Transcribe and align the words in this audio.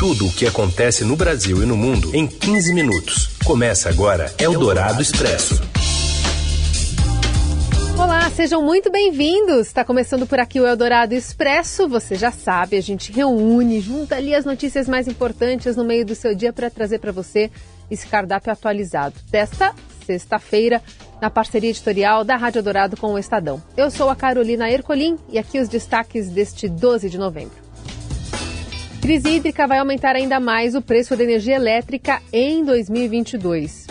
Tudo 0.00 0.28
o 0.28 0.32
que 0.32 0.46
acontece 0.46 1.04
no 1.04 1.14
Brasil 1.14 1.62
e 1.62 1.66
no 1.66 1.76
mundo 1.76 2.16
em 2.16 2.26
15 2.26 2.72
minutos. 2.72 3.36
Começa 3.44 3.90
agora 3.90 4.32
Eldorado 4.38 5.02
Expresso. 5.02 5.60
Olá, 7.98 8.30
sejam 8.30 8.62
muito 8.62 8.90
bem-vindos. 8.90 9.66
Está 9.66 9.84
começando 9.84 10.26
por 10.26 10.40
aqui 10.40 10.58
o 10.58 10.66
Eldorado 10.66 11.12
Expresso. 11.12 11.86
Você 11.86 12.14
já 12.14 12.30
sabe, 12.30 12.78
a 12.78 12.80
gente 12.80 13.12
reúne, 13.12 13.78
junta 13.82 14.16
ali 14.16 14.34
as 14.34 14.46
notícias 14.46 14.88
mais 14.88 15.06
importantes 15.06 15.76
no 15.76 15.84
meio 15.84 16.06
do 16.06 16.14
seu 16.14 16.34
dia 16.34 16.50
para 16.50 16.70
trazer 16.70 16.98
para 16.98 17.12
você 17.12 17.50
esse 17.90 18.06
cardápio 18.06 18.50
atualizado 18.50 19.16
desta 19.30 19.74
sexta-feira, 20.06 20.80
na 21.20 21.28
parceria 21.28 21.68
editorial 21.68 22.24
da 22.24 22.36
Rádio 22.36 22.62
Dourado 22.62 22.96
com 22.96 23.12
o 23.12 23.18
Estadão. 23.18 23.62
Eu 23.76 23.90
sou 23.90 24.08
a 24.08 24.16
Carolina 24.16 24.70
Ercolim 24.70 25.18
e 25.28 25.38
aqui 25.38 25.60
os 25.60 25.68
destaques 25.68 26.30
deste 26.30 26.70
12 26.70 27.10
de 27.10 27.18
novembro. 27.18 27.59
Crise 29.00 29.28
hídrica 29.30 29.66
vai 29.66 29.78
aumentar 29.78 30.14
ainda 30.14 30.38
mais 30.38 30.74
o 30.74 30.82
preço 30.82 31.16
da 31.16 31.24
energia 31.24 31.56
elétrica 31.56 32.20
em 32.30 32.62
2022. 32.64 33.86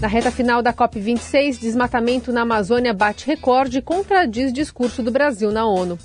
Na 0.00 0.08
reta 0.08 0.32
final 0.32 0.60
da 0.60 0.72
COP26, 0.72 1.60
desmatamento 1.60 2.32
na 2.32 2.42
Amazônia 2.42 2.92
bate 2.92 3.24
recorde 3.24 3.78
e 3.78 3.82
contradiz 3.82 4.52
discurso 4.52 5.00
do 5.00 5.12
Brasil 5.12 5.52
na 5.52 5.64
ONU. 5.64 5.96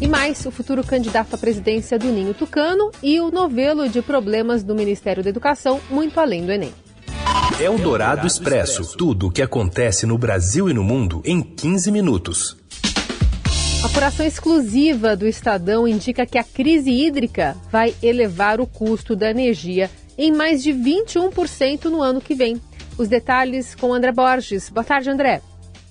E 0.00 0.06
mais, 0.06 0.46
o 0.46 0.52
futuro 0.52 0.84
candidato 0.84 1.34
à 1.34 1.38
presidência 1.38 1.98
do 1.98 2.06
Ninho 2.06 2.32
Tucano 2.32 2.92
e 3.02 3.20
o 3.20 3.30
novelo 3.30 3.88
de 3.88 4.00
problemas 4.00 4.62
do 4.62 4.74
Ministério 4.74 5.22
da 5.22 5.28
Educação, 5.28 5.80
muito 5.90 6.20
além 6.20 6.46
do 6.46 6.52
Enem. 6.52 6.72
Eldorado 7.60 8.26
Expresso. 8.26 8.96
Tudo 8.96 9.26
o 9.26 9.30
que 9.30 9.42
acontece 9.42 10.06
no 10.06 10.16
Brasil 10.16 10.70
e 10.70 10.72
no 10.72 10.84
mundo 10.84 11.20
em 11.24 11.42
15 11.42 11.90
minutos. 11.90 12.59
A 13.82 13.86
apuração 13.86 14.26
exclusiva 14.26 15.16
do 15.16 15.26
Estadão 15.26 15.88
indica 15.88 16.26
que 16.26 16.38
a 16.38 16.44
crise 16.44 16.90
hídrica 16.90 17.56
vai 17.70 17.94
elevar 18.02 18.60
o 18.60 18.66
custo 18.66 19.16
da 19.16 19.30
energia 19.30 19.90
em 20.18 20.32
mais 20.32 20.62
de 20.62 20.72
21% 20.72 21.84
no 21.86 22.02
ano 22.02 22.20
que 22.20 22.34
vem. 22.34 22.60
Os 22.98 23.08
detalhes 23.08 23.74
com 23.74 23.92
André 23.92 24.12
Borges. 24.12 24.68
Boa 24.68 24.84
tarde, 24.84 25.08
André. 25.08 25.40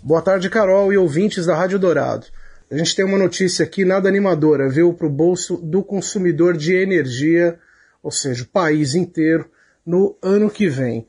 Boa 0.03 0.21
tarde, 0.21 0.49
Carol 0.49 0.93
e 0.93 0.97
ouvintes 0.97 1.45
da 1.45 1.55
Rádio 1.55 1.79
Dourado. 1.79 2.27
A 2.71 2.77
gente 2.77 2.95
tem 2.95 3.03
uma 3.03 3.17
notícia 3.17 3.65
aqui 3.65 3.83
nada 3.83 4.07
animadora, 4.07 4.69
viu, 4.69 4.93
para 4.93 5.07
o 5.07 5.09
bolso 5.09 5.57
do 5.57 5.83
consumidor 5.83 6.55
de 6.55 6.75
energia, 6.75 7.57
ou 8.03 8.11
seja, 8.11 8.43
o 8.43 8.47
país 8.47 8.93
inteiro, 8.93 9.49
no 9.85 10.15
ano 10.21 10.49
que 10.49 10.69
vem 10.69 11.07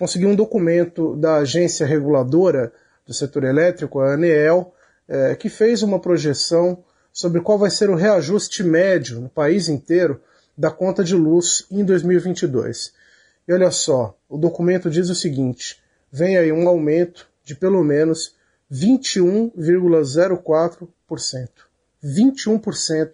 consegui 0.00 0.24
um 0.24 0.34
documento 0.34 1.14
da 1.14 1.36
agência 1.36 1.84
reguladora 1.84 2.72
do 3.06 3.12
setor 3.12 3.44
elétrico, 3.44 4.00
a 4.00 4.14
ANEEL, 4.14 4.72
é, 5.10 5.34
que 5.34 5.48
fez 5.48 5.82
uma 5.82 5.98
projeção 5.98 6.84
sobre 7.12 7.40
qual 7.40 7.58
vai 7.58 7.68
ser 7.68 7.90
o 7.90 7.96
reajuste 7.96 8.62
médio 8.62 9.20
no 9.20 9.28
país 9.28 9.68
inteiro 9.68 10.22
da 10.56 10.70
conta 10.70 11.02
de 11.02 11.16
luz 11.16 11.66
em 11.70 11.84
2022. 11.84 12.92
E 13.48 13.52
olha 13.52 13.72
só, 13.72 14.16
o 14.28 14.38
documento 14.38 14.88
diz 14.88 15.10
o 15.10 15.14
seguinte: 15.14 15.82
vem 16.12 16.38
aí 16.38 16.52
um 16.52 16.68
aumento 16.68 17.26
de 17.44 17.56
pelo 17.56 17.82
menos 17.82 18.36
21,04%. 18.72 21.48
21% 22.02 23.10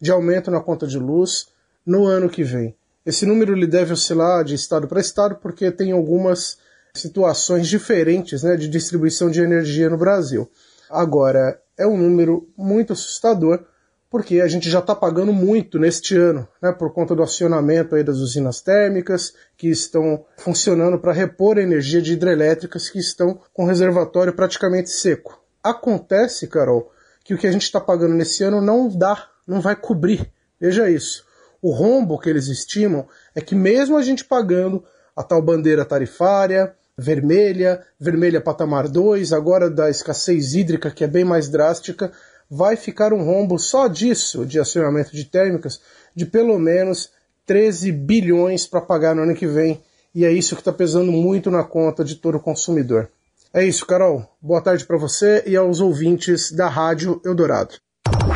de 0.00 0.10
aumento 0.10 0.50
na 0.50 0.60
conta 0.60 0.84
de 0.86 0.98
luz 0.98 1.48
no 1.84 2.06
ano 2.06 2.30
que 2.30 2.42
vem. 2.42 2.74
Esse 3.04 3.26
número 3.26 3.54
ele 3.54 3.66
deve 3.66 3.92
oscilar 3.92 4.42
de 4.42 4.54
estado 4.54 4.88
para 4.88 5.00
estado 5.00 5.36
porque 5.36 5.70
tem 5.70 5.92
algumas 5.92 6.56
situações 6.94 7.68
diferentes 7.68 8.42
né, 8.42 8.56
de 8.56 8.68
distribuição 8.68 9.30
de 9.30 9.40
energia 9.40 9.90
no 9.90 9.98
Brasil. 9.98 10.50
Agora, 10.90 11.60
é 11.76 11.86
um 11.86 11.96
número 11.96 12.48
muito 12.56 12.92
assustador 12.92 13.64
porque 14.08 14.40
a 14.40 14.46
gente 14.46 14.70
já 14.70 14.78
está 14.78 14.94
pagando 14.94 15.32
muito 15.32 15.78
neste 15.78 16.16
ano, 16.16 16.48
né, 16.62 16.72
por 16.72 16.92
conta 16.92 17.14
do 17.14 17.22
acionamento 17.22 17.94
aí 17.94 18.04
das 18.04 18.18
usinas 18.18 18.60
térmicas 18.60 19.34
que 19.56 19.68
estão 19.68 20.24
funcionando 20.38 20.98
para 20.98 21.12
repor 21.12 21.58
a 21.58 21.62
energia 21.62 22.00
de 22.00 22.12
hidrelétricas 22.12 22.88
que 22.88 22.98
estão 22.98 23.40
com 23.52 23.64
reservatório 23.64 24.32
praticamente 24.32 24.90
seco. 24.90 25.42
Acontece, 25.62 26.46
Carol, 26.46 26.90
que 27.24 27.34
o 27.34 27.38
que 27.38 27.46
a 27.46 27.52
gente 27.52 27.64
está 27.64 27.80
pagando 27.80 28.14
nesse 28.14 28.44
ano 28.44 28.60
não 28.60 28.88
dá, 28.88 29.28
não 29.46 29.60
vai 29.60 29.74
cobrir. 29.74 30.30
Veja 30.60 30.88
isso. 30.88 31.24
O 31.60 31.72
rombo 31.72 32.18
que 32.18 32.30
eles 32.30 32.46
estimam 32.46 33.06
é 33.34 33.40
que 33.40 33.54
mesmo 33.54 33.96
a 33.96 34.02
gente 34.02 34.24
pagando 34.24 34.84
a 35.16 35.22
tal 35.22 35.42
bandeira 35.42 35.84
tarifária, 35.84 36.74
vermelha, 36.98 37.82
vermelha 38.00 38.40
patamar 38.40 38.88
2, 38.88 39.32
agora 39.32 39.68
da 39.68 39.90
escassez 39.90 40.54
hídrica 40.54 40.90
que 40.90 41.04
é 41.04 41.06
bem 41.06 41.24
mais 41.24 41.48
drástica, 41.48 42.12
vai 42.50 42.76
ficar 42.76 43.12
um 43.12 43.24
rombo 43.24 43.58
só 43.58 43.88
disso, 43.88 44.46
de 44.46 44.58
acionamento 44.58 45.12
de 45.12 45.24
térmicas, 45.24 45.80
de 46.14 46.24
pelo 46.24 46.58
menos 46.58 47.10
13 47.44 47.92
bilhões 47.92 48.66
para 48.66 48.80
pagar 48.80 49.14
no 49.14 49.22
ano 49.22 49.34
que 49.34 49.46
vem. 49.46 49.80
E 50.14 50.24
é 50.24 50.32
isso 50.32 50.54
que 50.54 50.60
está 50.62 50.72
pesando 50.72 51.12
muito 51.12 51.50
na 51.50 51.62
conta 51.62 52.02
de 52.02 52.16
todo 52.16 52.40
consumidor. 52.40 53.10
É 53.52 53.64
isso, 53.64 53.86
Carol. 53.86 54.26
Boa 54.40 54.60
tarde 54.60 54.84
para 54.84 54.96
você 54.96 55.42
e 55.46 55.56
aos 55.56 55.80
ouvintes 55.80 56.50
da 56.52 56.68
Rádio 56.68 57.20
Eldorado. 57.24 57.74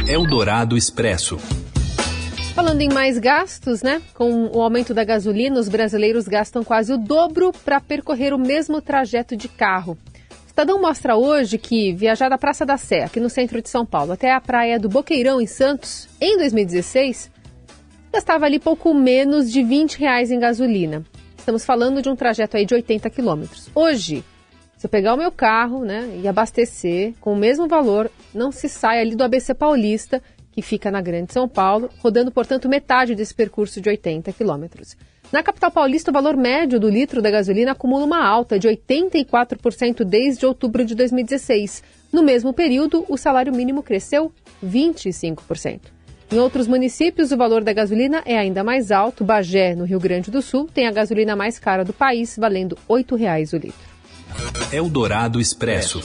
Eldorado 0.06 0.76
Expresso. 0.76 1.38
Falando 2.54 2.80
em 2.80 2.88
mais 2.92 3.16
gastos, 3.16 3.80
né? 3.82 4.02
Com 4.12 4.46
o 4.46 4.60
aumento 4.60 4.92
da 4.92 5.04
gasolina, 5.04 5.58
os 5.58 5.68
brasileiros 5.68 6.26
gastam 6.26 6.64
quase 6.64 6.92
o 6.92 6.98
dobro 6.98 7.52
para 7.64 7.80
percorrer 7.80 8.34
o 8.34 8.38
mesmo 8.38 8.82
trajeto 8.82 9.36
de 9.36 9.48
carro. 9.48 9.96
O 10.44 10.46
Estadão 10.46 10.80
mostra 10.80 11.16
hoje 11.16 11.56
que 11.56 11.94
viajar 11.94 12.28
da 12.28 12.36
Praça 12.36 12.66
da 12.66 12.76
Sé, 12.76 13.04
aqui 13.04 13.20
no 13.20 13.30
centro 13.30 13.62
de 13.62 13.68
São 13.68 13.86
Paulo, 13.86 14.12
até 14.12 14.32
a 14.32 14.40
praia 14.40 14.78
do 14.78 14.88
Boqueirão, 14.88 15.40
em 15.40 15.46
Santos, 15.46 16.08
em 16.20 16.36
2016, 16.36 17.30
gastava 18.12 18.46
ali 18.46 18.58
pouco 18.58 18.92
menos 18.92 19.50
de 19.50 19.62
20 19.62 19.98
reais 19.98 20.30
em 20.30 20.38
gasolina. 20.38 21.04
Estamos 21.38 21.64
falando 21.64 22.02
de 22.02 22.10
um 22.10 22.16
trajeto 22.16 22.56
aí 22.56 22.66
de 22.66 22.74
80 22.74 23.08
quilômetros. 23.10 23.70
Hoje, 23.74 24.24
se 24.76 24.86
eu 24.86 24.90
pegar 24.90 25.14
o 25.14 25.16
meu 25.16 25.30
carro 25.30 25.84
né, 25.84 26.18
e 26.22 26.26
abastecer 26.26 27.14
com 27.20 27.32
o 27.32 27.36
mesmo 27.36 27.68
valor, 27.68 28.10
não 28.34 28.50
se 28.50 28.68
sai 28.68 29.00
ali 29.00 29.14
do 29.14 29.24
ABC 29.24 29.54
Paulista 29.54 30.20
que 30.52 30.62
fica 30.62 30.90
na 30.90 31.00
Grande 31.00 31.32
São 31.32 31.48
Paulo, 31.48 31.90
rodando, 31.98 32.30
portanto, 32.30 32.68
metade 32.68 33.14
desse 33.14 33.34
percurso 33.34 33.80
de 33.80 33.88
80 33.88 34.32
quilômetros. 34.32 34.96
Na 35.32 35.42
capital 35.42 35.70
paulista, 35.70 36.10
o 36.10 36.14
valor 36.14 36.36
médio 36.36 36.80
do 36.80 36.88
litro 36.88 37.22
da 37.22 37.30
gasolina 37.30 37.72
acumula 37.72 38.04
uma 38.04 38.24
alta 38.26 38.58
de 38.58 38.68
84% 38.68 40.02
desde 40.02 40.44
outubro 40.44 40.84
de 40.84 40.94
2016. 40.94 41.84
No 42.12 42.22
mesmo 42.22 42.52
período, 42.52 43.04
o 43.08 43.16
salário 43.16 43.54
mínimo 43.54 43.82
cresceu 43.82 44.32
25%. 44.64 45.80
Em 46.32 46.38
outros 46.38 46.66
municípios, 46.66 47.30
o 47.32 47.36
valor 47.36 47.62
da 47.62 47.72
gasolina 47.72 48.22
é 48.24 48.38
ainda 48.38 48.62
mais 48.64 48.90
alto. 48.90 49.24
Bagé, 49.24 49.74
no 49.74 49.84
Rio 49.84 50.00
Grande 50.00 50.30
do 50.30 50.42
Sul, 50.42 50.68
tem 50.72 50.86
a 50.86 50.92
gasolina 50.92 51.34
mais 51.34 51.58
cara 51.58 51.84
do 51.84 51.92
país, 51.92 52.36
valendo 52.36 52.76
R$ 52.88 53.02
8,00 53.02 53.52
o 53.52 53.56
litro. 53.56 53.90
Eldorado 54.72 55.40
Expresso. 55.40 56.00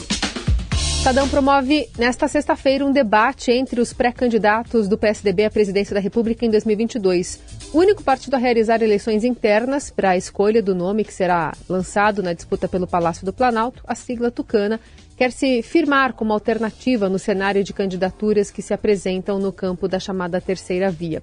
Estadão 1.06 1.28
promove 1.28 1.88
nesta 1.96 2.26
sexta-feira 2.26 2.84
um 2.84 2.90
debate 2.90 3.52
entre 3.52 3.80
os 3.80 3.92
pré-candidatos 3.92 4.88
do 4.88 4.98
PSDB 4.98 5.44
à 5.44 5.50
presidência 5.52 5.94
da 5.94 6.00
República 6.00 6.44
em 6.44 6.50
2022. 6.50 7.40
O 7.72 7.78
único 7.78 8.02
partido 8.02 8.34
a 8.34 8.38
realizar 8.38 8.82
eleições 8.82 9.22
internas 9.22 9.88
para 9.88 10.10
a 10.10 10.16
escolha 10.16 10.60
do 10.60 10.74
nome 10.74 11.04
que 11.04 11.14
será 11.14 11.52
lançado 11.68 12.24
na 12.24 12.32
disputa 12.32 12.66
pelo 12.66 12.88
Palácio 12.88 13.24
do 13.24 13.32
Planalto, 13.32 13.84
a 13.86 13.94
sigla 13.94 14.32
Tucana, 14.32 14.80
quer 15.16 15.30
se 15.30 15.62
firmar 15.62 16.12
como 16.12 16.32
alternativa 16.32 17.08
no 17.08 17.20
cenário 17.20 17.62
de 17.62 17.72
candidaturas 17.72 18.50
que 18.50 18.60
se 18.60 18.74
apresentam 18.74 19.38
no 19.38 19.52
campo 19.52 19.86
da 19.86 20.00
chamada 20.00 20.40
terceira 20.40 20.90
via. 20.90 21.22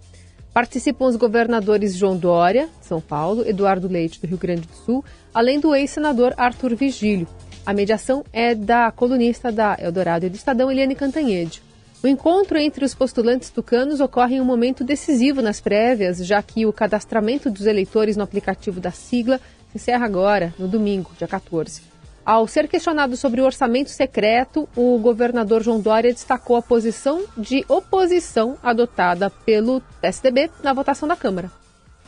Participam 0.54 1.08
os 1.08 1.18
governadores 1.18 1.94
João 1.94 2.16
Dória, 2.16 2.70
São 2.80 3.02
Paulo, 3.02 3.46
Eduardo 3.46 3.90
Leite, 3.90 4.22
do 4.22 4.28
Rio 4.28 4.38
Grande 4.38 4.62
do 4.62 4.76
Sul, 4.86 5.04
além 5.34 5.60
do 5.60 5.76
ex-senador 5.76 6.34
Arthur 6.38 6.74
Vigílio. 6.74 7.28
A 7.66 7.74
mediação 7.74 8.26
é 8.34 8.54
da 8.54 8.92
colunista 8.92 9.50
da 9.50 9.78
Eldorado 9.80 10.26
e 10.26 10.30
do 10.30 10.36
Estadão, 10.36 10.70
Eliane 10.70 10.96
Cantanhede. 10.96 11.62
O 12.04 12.08
encontro 12.08 12.58
entre 12.58 12.84
os 12.84 12.94
postulantes 12.94 13.50
tucanos 13.50 14.02
ocorre 14.02 14.36
em 14.36 14.42
um 14.42 14.46
momento 14.46 14.84
decisivo 14.84 15.42
nas 15.42 15.62
prévias, 15.62 16.18
já 16.26 16.44
que 16.44 16.66
o 16.66 16.74
cadastramento 16.74 17.50
dos 17.50 17.66
eleitores 17.66 18.18
no 18.18 18.24
aplicativo 18.24 18.82
da 18.82 18.92
sigla 18.92 19.40
se 19.72 19.78
encerra 19.78 20.06
agora, 20.06 20.54
no 20.60 20.68
domingo, 20.68 21.12
dia 21.18 21.28
14. 21.28 21.82
Ao 22.26 22.46
ser 22.48 22.68
questionado 22.68 23.16
sobre 23.16 23.40
o 23.40 23.46
orçamento 23.46 23.90
secreto, 23.90 24.68
o 24.76 24.98
governador 24.98 25.64
João 25.64 25.80
Dória 25.80 26.12
destacou 26.12 26.58
a 26.58 26.62
posição 26.62 27.24
de 27.38 27.64
oposição 27.70 28.58
adotada 28.62 29.30
pelo 29.30 29.82
PSDB 30.02 30.52
na 30.62 30.74
votação 30.74 31.08
da 31.08 31.16
Câmara. 31.16 31.63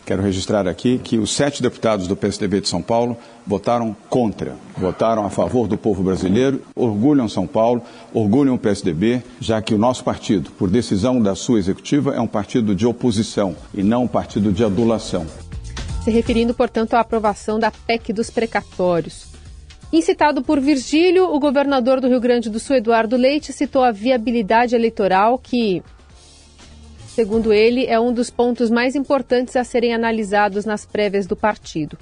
Quero 0.05 0.21
registrar 0.21 0.67
aqui 0.67 0.99
que 0.99 1.17
os 1.17 1.33
sete 1.33 1.63
deputados 1.63 2.07
do 2.07 2.15
PSDB 2.15 2.61
de 2.61 2.69
São 2.69 2.79
Paulo 2.79 3.17
votaram 3.45 3.95
contra, 4.07 4.55
votaram 4.77 5.25
a 5.25 5.31
favor 5.31 5.67
do 5.67 5.79
povo 5.79 6.03
brasileiro, 6.03 6.61
orgulham 6.75 7.27
São 7.27 7.47
Paulo, 7.47 7.81
orgulham 8.13 8.53
o 8.53 8.59
PSDB, 8.59 9.23
já 9.39 9.59
que 9.63 9.73
o 9.73 9.79
nosso 9.79 10.03
partido, 10.03 10.51
por 10.51 10.69
decisão 10.69 11.19
da 11.19 11.33
sua 11.33 11.57
executiva, 11.57 12.13
é 12.13 12.21
um 12.21 12.27
partido 12.27 12.75
de 12.75 12.85
oposição 12.85 13.55
e 13.73 13.81
não 13.81 14.03
um 14.03 14.07
partido 14.07 14.51
de 14.51 14.63
adulação. 14.63 15.25
Se 16.03 16.11
referindo, 16.11 16.53
portanto, 16.53 16.93
à 16.93 16.99
aprovação 16.99 17.57
da 17.57 17.71
PEC 17.71 18.13
dos 18.13 18.29
precatórios. 18.29 19.25
Incitado 19.91 20.43
por 20.43 20.59
Virgílio, 20.59 21.33
o 21.33 21.39
governador 21.39 21.99
do 21.99 22.07
Rio 22.07 22.19
Grande 22.19 22.47
do 22.47 22.59
Sul, 22.59 22.75
Eduardo 22.75 23.17
Leite, 23.17 23.51
citou 23.51 23.83
a 23.83 23.91
viabilidade 23.91 24.75
eleitoral 24.75 25.39
que 25.39 25.81
segundo 27.15 27.53
ele, 27.53 27.85
é 27.85 27.97
um 27.97 28.13
dos 28.13 28.29
pontos 28.29 28.69
mais 28.69 28.93
importantes 28.93 29.55
a 29.55 29.63
serem 29.63 29.93
analisados 29.93 30.65
nas 30.65 30.85
prévias 30.85 31.25
do 31.25 31.33
partido. 31.35 31.97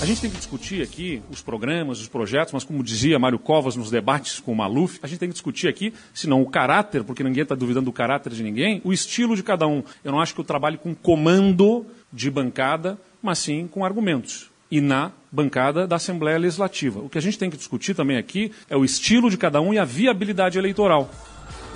A 0.00 0.06
gente 0.06 0.22
tem 0.22 0.30
que 0.30 0.38
discutir 0.38 0.82
aqui 0.82 1.22
os 1.30 1.42
programas, 1.42 2.00
os 2.00 2.08
projetos, 2.08 2.52
mas 2.52 2.64
como 2.64 2.82
dizia 2.82 3.18
Mário 3.18 3.38
Covas 3.38 3.76
nos 3.76 3.90
debates 3.90 4.40
com 4.40 4.52
o 4.52 4.56
Maluf, 4.56 4.98
a 5.02 5.06
gente 5.06 5.18
tem 5.18 5.28
que 5.28 5.34
discutir 5.34 5.68
aqui, 5.68 5.92
se 6.14 6.26
não 6.26 6.40
o 6.40 6.46
caráter, 6.46 7.04
porque 7.04 7.22
ninguém 7.22 7.42
está 7.42 7.54
duvidando 7.54 7.86
do 7.86 7.92
caráter 7.92 8.32
de 8.32 8.42
ninguém, 8.42 8.80
o 8.84 8.92
estilo 8.92 9.36
de 9.36 9.42
cada 9.42 9.66
um. 9.66 9.82
Eu 10.02 10.10
não 10.10 10.20
acho 10.20 10.34
que 10.34 10.40
eu 10.40 10.44
trabalhe 10.44 10.78
com 10.78 10.94
comando 10.94 11.86
de 12.10 12.30
bancada, 12.30 12.98
mas 13.22 13.38
sim 13.38 13.66
com 13.66 13.84
argumentos. 13.84 14.50
E 14.70 14.80
na 14.80 15.12
bancada 15.30 15.86
da 15.86 15.96
Assembleia 15.96 16.38
Legislativa. 16.38 17.00
O 17.00 17.08
que 17.08 17.18
a 17.18 17.22
gente 17.22 17.38
tem 17.38 17.50
que 17.50 17.56
discutir 17.56 17.94
também 17.94 18.16
aqui 18.16 18.50
é 18.68 18.76
o 18.76 18.84
estilo 18.84 19.30
de 19.30 19.36
cada 19.36 19.60
um 19.60 19.74
e 19.74 19.78
a 19.78 19.84
viabilidade 19.84 20.58
eleitoral. 20.58 21.10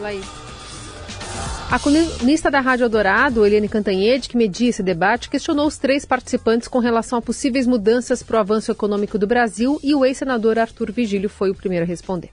Laís. 0.01 0.58
A 1.71 1.79
colunista 1.79 2.51
da 2.51 2.61
Rádio 2.61 2.85
Eldorado, 2.85 3.45
Eliane 3.45 3.69
Cantanhede, 3.69 4.27
que 4.31 4.39
media 4.39 4.71
esse 4.71 4.83
debate, 4.83 5.29
questionou 5.29 5.67
os 5.67 5.77
três 5.77 6.07
participantes 6.07 6.67
com 6.67 6.79
relação 6.79 7.19
a 7.19 7.23
possíveis 7.23 7.67
mudanças 7.67 8.23
para 8.23 8.39
o 8.39 8.41
avanço 8.41 8.73
econômico 8.73 9.19
do 9.19 9.27
Brasil 9.27 9.79
e 9.85 9.95
o 9.95 10.03
ex-senador 10.03 10.59
Arthur 10.59 10.91
Vigílio 10.91 11.29
foi 11.29 11.51
o 11.51 11.55
primeiro 11.55 11.85
a 11.85 11.87
responder. 11.87 12.31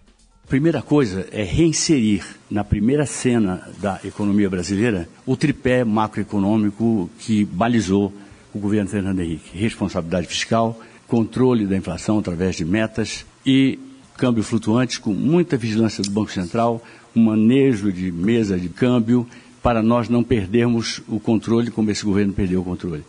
Primeira 0.47 0.81
coisa 0.81 1.27
é 1.33 1.43
reinserir 1.43 2.23
na 2.49 2.63
primeira 2.63 3.05
cena 3.05 3.67
da 3.79 3.99
economia 4.05 4.49
brasileira 4.49 5.09
o 5.25 5.35
tripé 5.35 5.83
macroeconômico 5.83 7.09
que 7.19 7.43
balizou 7.43 8.13
o 8.53 8.59
governo 8.59 8.89
Fernando 8.89 9.19
Henrique: 9.19 9.57
responsabilidade 9.57 10.27
fiscal, 10.27 10.79
controle 11.09 11.65
da 11.65 11.75
inflação 11.75 12.19
através 12.19 12.55
de 12.55 12.63
metas 12.63 13.25
e 13.45 13.77
câmbio 14.15 14.43
flutuante 14.43 14.97
com 14.97 15.11
muita 15.11 15.57
vigilância 15.57 16.01
do 16.01 16.09
Banco 16.09 16.31
Central, 16.31 16.81
um 17.15 17.23
manejo 17.23 17.91
de 17.91 18.11
mesa 18.11 18.57
de 18.57 18.69
câmbio 18.69 19.27
para 19.63 19.81
nós 19.81 20.09
não 20.09 20.23
perdermos 20.23 21.01
o 21.07 21.19
controle 21.19 21.71
como 21.71 21.89
esse 21.89 22.05
governo 22.05 22.33
perdeu 22.33 22.61
o 22.61 22.63
controle. 22.63 23.03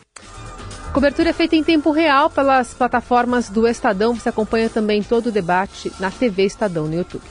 Cobertura 0.93 1.29
é 1.29 1.33
feita 1.33 1.55
em 1.55 1.63
tempo 1.63 1.91
real 1.91 2.31
pelas 2.31 2.73
plataformas 2.73 3.51
do 3.51 3.69
Estadão. 3.69 4.15
Você 4.15 4.31
acompanha 4.31 4.71
também 4.71 5.03
todo 5.03 5.27
o 5.27 5.33
debate 5.33 5.93
na 6.01 6.11
TV 6.11 6.45
Estadão 6.45 6.87
no 6.87 6.95
YouTube. 6.95 7.23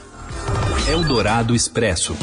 Eldorado 0.88 1.52
Expresso. 1.52 2.16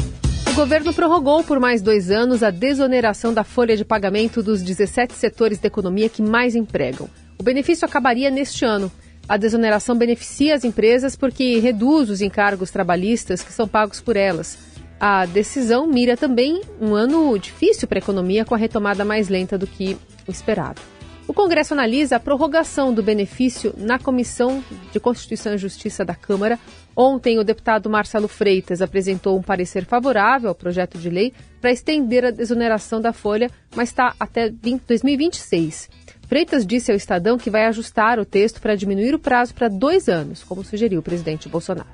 O 0.50 0.54
governo 0.54 0.94
prorrogou 0.94 1.44
por 1.44 1.60
mais 1.60 1.82
dois 1.82 2.10
anos 2.10 2.42
a 2.42 2.48
desoneração 2.48 3.34
da 3.34 3.44
folha 3.44 3.76
de 3.76 3.84
pagamento 3.84 4.42
dos 4.42 4.62
17 4.62 5.12
setores 5.12 5.58
da 5.58 5.66
economia 5.66 6.08
que 6.08 6.22
mais 6.22 6.54
empregam. 6.54 7.10
O 7.38 7.42
benefício 7.42 7.84
acabaria 7.84 8.30
neste 8.30 8.64
ano. 8.64 8.90
A 9.28 9.36
desoneração 9.36 9.96
beneficia 9.96 10.54
as 10.54 10.64
empresas 10.64 11.16
porque 11.16 11.58
reduz 11.58 12.10
os 12.10 12.20
encargos 12.20 12.70
trabalhistas 12.70 13.42
que 13.42 13.52
são 13.52 13.66
pagos 13.66 14.00
por 14.00 14.16
elas. 14.16 14.58
A 15.00 15.24
decisão 15.26 15.86
mira 15.86 16.16
também 16.16 16.60
um 16.80 16.94
ano 16.94 17.38
difícil 17.38 17.88
para 17.88 17.98
a 17.98 18.02
economia 18.02 18.44
com 18.44 18.54
a 18.54 18.58
retomada 18.58 19.04
mais 19.04 19.28
lenta 19.28 19.56
do 19.56 19.66
que 19.66 19.96
o 20.26 20.30
esperado. 20.30 20.80
O 21.26 21.32
Congresso 21.32 21.72
analisa 21.72 22.16
a 22.16 22.20
prorrogação 22.20 22.92
do 22.92 23.02
benefício 23.02 23.74
na 23.78 23.98
Comissão 23.98 24.62
de 24.92 25.00
Constituição 25.00 25.54
e 25.54 25.58
Justiça 25.58 26.04
da 26.04 26.14
Câmara. 26.14 26.58
Ontem, 26.94 27.38
o 27.38 27.44
deputado 27.44 27.88
Marcelo 27.88 28.28
Freitas 28.28 28.82
apresentou 28.82 29.38
um 29.38 29.42
parecer 29.42 29.86
favorável 29.86 30.50
ao 30.50 30.54
projeto 30.54 30.98
de 30.98 31.08
lei 31.08 31.32
para 31.62 31.72
estender 31.72 32.26
a 32.26 32.30
desoneração 32.30 33.00
da 33.00 33.12
folha, 33.12 33.50
mas 33.74 33.88
está 33.88 34.14
até 34.20 34.50
20, 34.50 34.82
2026. 34.86 35.88
Freitas 36.26 36.66
disse 36.66 36.90
ao 36.90 36.96
Estadão 36.96 37.38
que 37.38 37.50
vai 37.50 37.66
ajustar 37.66 38.18
o 38.18 38.24
texto 38.24 38.60
para 38.60 38.74
diminuir 38.74 39.14
o 39.14 39.18
prazo 39.18 39.54
para 39.54 39.68
dois 39.68 40.08
anos, 40.08 40.42
como 40.42 40.64
sugeriu 40.64 41.00
o 41.00 41.02
presidente 41.02 41.48
Bolsonaro. 41.48 41.88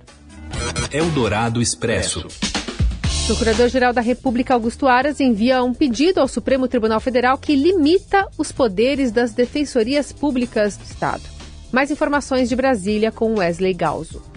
Eldorado 0.93 1.61
Expresso. 1.61 2.27
O 2.27 3.27
Procurador-Geral 3.27 3.93
da 3.93 4.01
República, 4.01 4.55
Augusto 4.55 4.89
Aras, 4.89 5.21
envia 5.21 5.63
um 5.63 5.73
pedido 5.73 6.21
ao 6.21 6.27
Supremo 6.27 6.67
Tribunal 6.67 6.99
Federal 6.99 7.39
que 7.39 7.55
limita 7.55 8.27
os 8.37 8.51
poderes 8.51 9.13
das 9.13 9.33
defensorias 9.33 10.11
públicas 10.11 10.77
do 10.77 10.85
Estado. 10.85 11.23
Mais 11.71 11.93
informações 11.93 12.49
de 12.49 12.57
Brasília 12.57 13.13
com 13.13 13.39
Wesley 13.39 13.73
Galzo. 13.73 14.30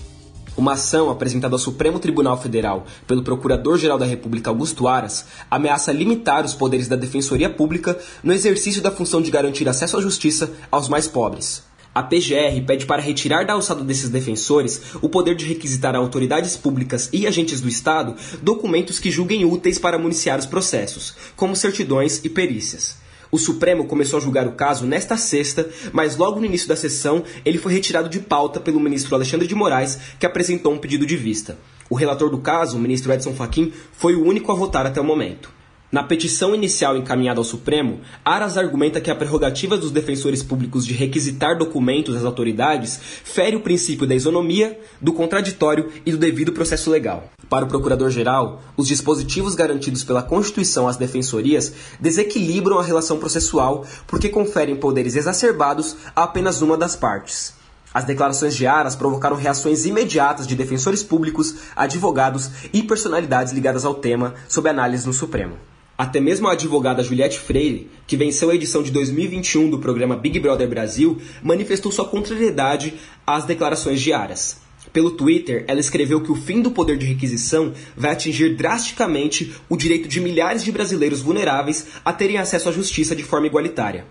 Uma 0.55 0.73
ação 0.73 1.09
apresentada 1.09 1.55
ao 1.55 1.59
Supremo 1.59 1.97
Tribunal 1.97 2.39
Federal 2.39 2.85
pelo 3.07 3.23
Procurador-Geral 3.23 3.97
da 3.97 4.05
República 4.05 4.51
Augusto 4.51 4.87
Aras 4.87 5.25
ameaça 5.49 5.91
limitar 5.91 6.45
os 6.45 6.53
poderes 6.53 6.87
da 6.87 6.95
Defensoria 6.95 7.49
Pública 7.49 7.97
no 8.23 8.31
exercício 8.31 8.79
da 8.79 8.91
função 8.91 9.19
de 9.19 9.31
garantir 9.31 9.67
acesso 9.67 9.97
à 9.97 10.01
justiça 10.01 10.51
aos 10.69 10.87
mais 10.87 11.07
pobres. 11.07 11.63
A 11.95 12.03
PGR 12.03 12.61
pede 12.67 12.85
para 12.85 13.01
retirar 13.01 13.45
da 13.45 13.53
alçada 13.53 13.83
desses 13.83 14.09
defensores 14.09 14.81
o 15.01 15.09
poder 15.09 15.35
de 15.35 15.45
requisitar 15.45 15.95
a 15.95 15.99
autoridades 15.99 16.55
públicas 16.55 17.09
e 17.11 17.25
agentes 17.25 17.59
do 17.59 17.67
Estado 17.67 18.15
documentos 18.41 18.99
que 18.99 19.09
julguem 19.09 19.45
úteis 19.45 19.79
para 19.79 19.97
municiar 19.97 20.37
os 20.37 20.45
processos, 20.45 21.15
como 21.35 21.55
certidões 21.55 22.23
e 22.23 22.29
perícias. 22.29 23.02
O 23.33 23.39
Supremo 23.39 23.85
começou 23.85 24.19
a 24.19 24.21
julgar 24.21 24.45
o 24.45 24.51
caso 24.51 24.85
nesta 24.85 25.17
sexta, 25.17 25.67
mas 25.91 26.15
logo 26.15 26.39
no 26.39 26.45
início 26.45 26.67
da 26.67 26.75
sessão 26.75 27.23
ele 27.43 27.57
foi 27.57 27.73
retirado 27.73 28.07
de 28.07 28.19
pauta 28.19 28.59
pelo 28.59 28.79
ministro 28.79 29.15
Alexandre 29.15 29.47
de 29.47 29.55
Moraes, 29.55 29.97
que 30.19 30.25
apresentou 30.27 30.71
um 30.71 30.77
pedido 30.77 31.03
de 31.03 31.17
vista. 31.17 31.57
O 31.89 31.95
relator 31.95 32.29
do 32.29 32.37
caso, 32.37 32.77
o 32.77 32.79
ministro 32.79 33.11
Edson 33.11 33.33
Fachin, 33.33 33.73
foi 33.91 34.13
o 34.13 34.23
único 34.23 34.51
a 34.51 34.55
votar 34.55 34.85
até 34.85 35.01
o 35.01 35.03
momento. 35.03 35.49
Na 35.93 36.01
petição 36.01 36.55
inicial 36.55 36.97
encaminhada 36.97 37.39
ao 37.39 37.43
Supremo, 37.43 38.01
Aras 38.25 38.57
argumenta 38.57 38.99
que 38.99 39.11
a 39.11 39.15
prerrogativa 39.15 39.77
dos 39.77 39.91
defensores 39.91 40.41
públicos 40.41 40.87
de 40.87 40.91
requisitar 40.91 41.55
documentos 41.55 42.15
às 42.15 42.25
autoridades 42.25 42.99
fere 43.23 43.55
o 43.55 43.59
princípio 43.59 44.07
da 44.07 44.15
isonomia, 44.15 44.79
do 44.99 45.13
contraditório 45.13 45.91
e 46.03 46.09
do 46.09 46.17
devido 46.17 46.51
processo 46.51 46.89
legal. 46.89 47.29
Para 47.47 47.65
o 47.65 47.67
Procurador-Geral, 47.67 48.63
os 48.75 48.87
dispositivos 48.87 49.53
garantidos 49.53 50.03
pela 50.03 50.23
Constituição 50.23 50.87
às 50.87 50.97
defensorias 50.97 51.71
desequilibram 51.99 52.79
a 52.79 52.83
relação 52.83 53.19
processual 53.19 53.85
porque 54.07 54.29
conferem 54.29 54.75
poderes 54.75 55.15
exacerbados 55.15 55.95
a 56.15 56.23
apenas 56.23 56.63
uma 56.63 56.75
das 56.75 56.95
partes. 56.95 57.53
As 57.93 58.03
declarações 58.03 58.55
de 58.55 58.65
Aras 58.65 58.95
provocaram 58.95 59.35
reações 59.35 59.85
imediatas 59.85 60.47
de 60.47 60.55
defensores 60.55 61.03
públicos, 61.03 61.53
advogados 61.75 62.49
e 62.73 62.81
personalidades 62.81 63.53
ligadas 63.53 63.85
ao 63.85 63.93
tema 63.93 64.33
sob 64.49 64.67
análise 64.67 65.05
no 65.05 65.13
Supremo. 65.13 65.55
Até 65.95 66.19
mesmo 66.19 66.47
a 66.47 66.53
advogada 66.53 67.03
Juliette 67.03 67.37
Freire, 67.37 67.87
que 68.07 68.17
venceu 68.17 68.49
a 68.49 68.55
edição 68.55 68.81
de 68.81 68.89
2021 68.89 69.69
do 69.69 69.77
programa 69.77 70.15
Big 70.15 70.39
Brother 70.39 70.67
Brasil, 70.67 71.21
manifestou 71.43 71.91
sua 71.91 72.05
contrariedade 72.05 72.95
às 73.27 73.45
declarações 73.45 74.01
de 74.01 74.11
Aras. 74.11 74.57
Pelo 74.91 75.11
Twitter, 75.11 75.63
ela 75.67 75.79
escreveu 75.79 76.21
que 76.21 76.31
o 76.31 76.35
fim 76.35 76.63
do 76.63 76.71
poder 76.71 76.97
de 76.97 77.05
requisição 77.05 77.73
vai 77.95 78.11
atingir 78.11 78.55
drasticamente 78.55 79.53
o 79.69 79.77
direito 79.77 80.09
de 80.09 80.19
milhares 80.19 80.63
de 80.63 80.71
brasileiros 80.71 81.21
vulneráveis 81.21 81.87
a 82.03 82.11
terem 82.11 82.37
acesso 82.37 82.69
à 82.69 82.71
justiça 82.71 83.15
de 83.15 83.23
forma 83.23 83.45
igualitária. 83.45 84.05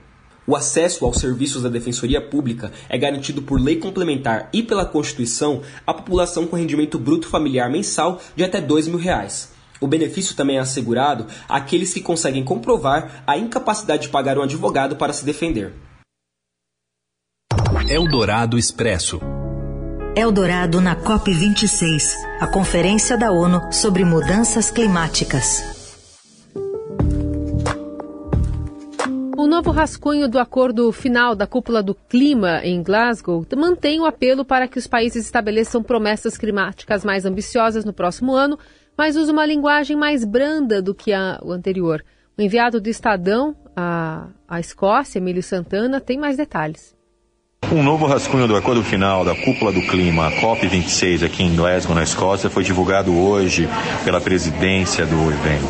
O 0.47 0.55
acesso 0.55 1.05
aos 1.05 1.19
serviços 1.19 1.65
da 1.65 1.69
Defensoria 1.69 2.21
Pública 2.21 2.73
é 2.89 2.97
garantido 2.97 3.43
por 3.43 3.61
lei 3.61 3.77
complementar 3.77 4.49
e 4.53 4.63
pela 4.63 4.85
Constituição 4.85 5.63
à 5.85 5.93
população 5.93 6.47
com 6.47 6.57
rendimento 6.57 6.99
bruto 6.99 7.29
familiar 7.29 7.69
mensal 7.71 8.21
de 8.37 8.45
até 8.45 8.61
2 8.61 8.87
mil 8.87 8.99
reais. 8.99 9.52
O 9.83 9.89
benefício 9.89 10.37
também 10.37 10.59
é 10.59 10.61
assegurado 10.61 11.27
àqueles 11.49 11.93
que 11.93 12.01
conseguem 12.01 12.45
comprovar 12.45 13.25
a 13.27 13.37
incapacidade 13.37 14.03
de 14.03 14.09
pagar 14.11 14.39
um 14.39 14.43
advogado 14.43 14.95
para 14.95 15.13
se 15.13 15.25
defender. 15.25 15.75
Eldorado 17.89 18.57
Expresso. 18.57 19.21
Eldorado 20.15 20.81
na 20.81 20.95
COP26, 20.95 22.15
a 22.39 22.47
conferência 22.47 23.19
da 23.19 23.33
ONU 23.33 23.73
sobre 23.73 24.05
mudanças 24.05 24.71
climáticas. 24.71 25.65
O 29.37 29.49
novo 29.49 29.73
rascunho 29.73 30.29
do 30.29 30.39
acordo 30.39 30.93
final 30.93 31.35
da 31.35 31.49
cúpula 31.49 31.83
do 31.83 31.97
clima 31.97 32.61
em 32.63 32.81
Glasgow 32.81 33.45
mantém 33.57 34.01
o 34.01 34.05
apelo 34.05 34.45
para 34.45 34.69
que 34.69 34.79
os 34.79 34.87
países 34.87 35.25
estabeleçam 35.25 35.83
promessas 35.83 36.39
climáticas 36.39 37.05
mais 37.05 37.25
ambiciosas 37.25 37.85
no 37.85 37.93
próximo 37.93 38.33
ano 38.33 38.57
mas 38.97 39.17
usa 39.17 39.33
uma 39.33 39.47
linguagem 39.47 39.97
mais 39.97 40.25
branda 40.25 40.81
do 40.83 40.95
que 40.95 41.13
a, 41.13 41.39
o 41.43 41.53
anterior. 41.53 42.05
O 42.37 42.43
enviado 42.43 42.81
do 42.81 42.89
Estadão 42.89 43.55
à, 43.77 44.27
à 44.49 44.61
Escócia, 44.61 45.19
Emílio 45.19 45.43
Santana, 45.43 46.01
tem 46.01 46.19
mais 46.19 46.37
detalhes. 46.37 46.95
Um 47.71 47.83
novo 47.83 48.07
rascunho 48.07 48.47
do 48.47 48.57
acordo 48.57 48.83
final 48.83 49.25
da 49.25 49.35
Cúpula 49.35 49.73
do 49.73 49.81
Clima, 49.83 50.27
a 50.27 50.33
COP26, 50.33 51.25
aqui 51.25 51.43
em 51.43 51.55
Glasgow, 51.55 51.95
na 51.95 52.03
Escócia, 52.03 52.51
foi 52.51 52.65
divulgado 52.65 53.17
hoje 53.17 53.69
pela 54.05 54.21
presidência 54.21 55.07
do 55.07 55.17
evento. 55.31 55.67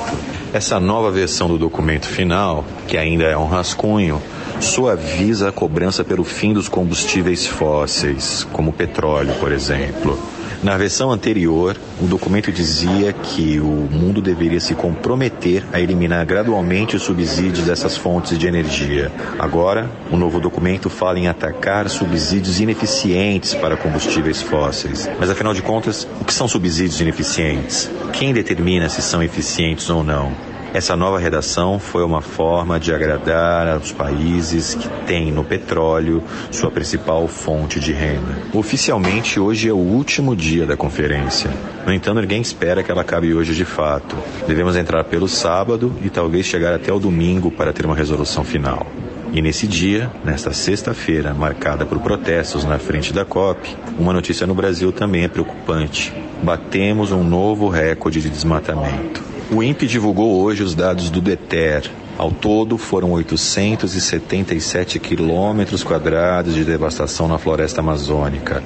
Essa 0.53 0.81
nova 0.81 1.11
versão 1.11 1.49
do 1.49 1.59
documento 1.59 2.07
final, 2.07 2.65
que 2.89 2.97
ainda 2.97 3.25
é 3.25 3.37
um 3.37 3.47
rascunho, 3.47 4.21
suaviza 4.61 5.49
a 5.49 5.53
cobrança 5.53 6.03
pelo 6.03 6.25
fim 6.25 6.53
dos 6.53 6.69
combustíveis 6.69 7.47
fósseis, 7.47 8.47
como 8.53 8.71
o 8.71 8.75
petróleo, 8.75 9.35
por 9.39 9.53
exemplo 9.53 10.19
Na 10.63 10.77
versão 10.77 11.11
anterior, 11.11 11.77
o 12.01 12.07
documento 12.07 12.53
dizia 12.53 13.13
que 13.13 13.59
o 13.59 13.89
mundo 13.91 14.23
deveria 14.23 14.61
se 14.61 14.77
comprometer 14.77 15.65
a 15.73 15.81
eliminar 15.81 16.25
gradualmente 16.25 16.95
os 16.95 17.03
subsídios 17.03 17.67
dessas 17.67 17.97
fontes 17.97 18.39
de 18.39 18.47
energia. 18.47 19.11
Agora, 19.41 19.91
o 20.09 20.17
novo 20.17 20.39
documento 20.39 20.89
fala 20.89 21.19
em 21.19 21.27
atacar 21.27 21.89
subsídios 21.89 22.61
ineficientes 22.61 23.55
para 23.55 23.77
combustíveis 23.77 24.41
fósseis. 24.41 25.11
Mas 25.19 25.31
afinal 25.31 25.53
de 25.53 25.63
contas, 25.63 26.07
o 26.21 26.25
que 26.25 26.33
são 26.33 26.47
subsídios 26.47 27.01
ineficientes? 27.01 27.91
Quem 28.13 28.33
determina 28.33 28.89
se 28.89 29.03
são 29.03 29.21
eficientes 29.21 29.91
ou 29.91 30.05
não? 30.05 30.52
Essa 30.75 30.97
nova 30.97 31.19
redação 31.19 31.79
foi 31.79 32.03
uma 32.03 32.23
forma 32.23 32.81
de 32.81 32.95
agradar 32.95 33.69
aos 33.69 33.93
países 33.93 34.75
que 34.75 34.89
têm 35.07 35.31
no 35.31 35.45
petróleo 35.45 36.23
sua 36.51 36.71
principal 36.71 37.29
fonte 37.29 37.79
de 37.79 37.93
renda. 37.93 38.39
Oficialmente, 38.55 39.39
hoje 39.39 39.69
é 39.69 39.73
o 39.73 39.77
último 39.77 40.35
dia 40.35 40.65
da 40.65 40.75
conferência. 40.75 41.51
No 41.87 41.93
entanto, 41.93 42.23
ninguém 42.23 42.41
espera 42.41 42.83
que 42.83 42.91
ela 42.91 43.03
acabe 43.03 43.35
hoje 43.35 43.55
de 43.55 43.67
fato. 43.67 44.17
Devemos 44.47 44.75
entrar 44.75 45.05
pelo 45.05 45.29
sábado 45.29 45.95
e 46.03 46.09
talvez 46.09 46.47
chegar 46.47 46.73
até 46.73 46.91
o 46.91 46.99
domingo 46.99 47.51
para 47.51 47.71
ter 47.71 47.85
uma 47.85 47.95
resolução 47.95 48.43
final. 48.43 48.87
E 49.31 49.43
nesse 49.43 49.67
dia, 49.67 50.11
nesta 50.25 50.55
sexta-feira, 50.55 51.35
marcada 51.35 51.85
por 51.85 51.99
protestos 52.01 52.65
na 52.65 52.79
frente 52.79 53.13
da 53.13 53.27
COP, 53.27 53.77
uma 53.99 54.13
notícia 54.13 54.47
no 54.47 54.55
Brasil 54.55 54.91
também 54.91 55.25
é 55.25 55.29
preocupante. 55.29 56.15
Batemos 56.43 57.13
um 57.13 57.23
novo 57.23 57.69
recorde 57.69 58.23
de 58.23 58.31
desmatamento. 58.31 59.32
O 59.55 59.63
INPE 59.63 59.87
divulgou 59.87 60.41
hoje 60.41 60.63
os 60.63 60.75
dados 60.75 61.11
do 61.11 61.21
DETER. 61.21 61.91
Ao 62.17 62.31
todo, 62.31 62.79
foram 62.79 63.13
877 63.13 64.99
quilômetros 64.99 65.85
quadrados 65.85 66.55
de 66.55 66.65
devastação 66.65 67.29
na 67.29 67.37
floresta 67.37 67.83
amazônica. 67.83 68.63